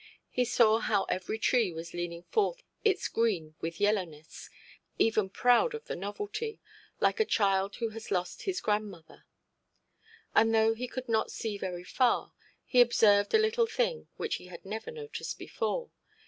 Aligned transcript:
He 0.31 0.45
saw 0.45 0.79
how 0.79 1.03
every 1.09 1.37
tree 1.37 1.71
was 1.71 1.93
leaning 1.93 2.23
forth 2.23 2.63
its 2.83 3.07
green 3.07 3.53
with 3.61 3.79
yellowness; 3.79 4.49
even 4.97 5.29
proud 5.29 5.75
of 5.75 5.85
the 5.85 5.95
novelty, 5.95 6.59
like 6.99 7.19
a 7.19 7.23
child 7.23 7.75
who 7.75 7.89
has 7.89 8.09
lost 8.09 8.41
his 8.41 8.61
grandmother. 8.61 9.25
And 10.33 10.55
though 10.55 10.73
he 10.73 10.87
could 10.87 11.07
not 11.07 11.31
see 11.31 11.55
very 11.55 11.83
far, 11.83 12.33
he 12.65 12.81
observed 12.81 13.35
a 13.35 13.37
little 13.37 13.67
thing 13.67 14.07
which 14.17 14.37
he 14.37 14.47
had 14.47 14.65
never 14.65 14.89
noticed 14.89 15.37
before. 15.37 15.91